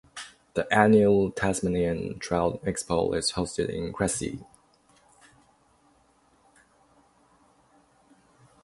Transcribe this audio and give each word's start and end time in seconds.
The 0.55 0.65
annual 0.73 1.29
Tasmanian 1.29 2.17
Trout 2.17 2.59
Expo 2.65 3.15
is 3.15 3.33
hosted 3.33 3.69
in 3.69 3.93
Cressy. 3.93 4.43